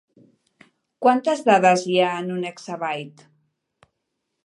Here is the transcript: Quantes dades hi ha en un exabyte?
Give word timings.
Quantes 1.07 1.45
dades 1.51 1.85
hi 1.91 2.01
ha 2.01 2.09
en 2.25 2.35
un 2.39 2.51
exabyte? 2.53 3.29